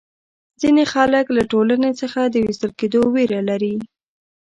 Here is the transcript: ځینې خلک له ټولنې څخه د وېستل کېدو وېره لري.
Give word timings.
ځینې 0.61 0.83
خلک 0.93 1.25
له 1.37 1.41
ټولنې 1.51 1.91
څخه 2.01 2.21
د 2.27 2.35
وېستل 2.45 2.71
کېدو 2.79 3.01
وېره 3.15 3.41
لري. 3.49 3.75